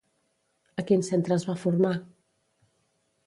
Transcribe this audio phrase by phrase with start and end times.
[0.83, 1.91] A quin centre es va formar?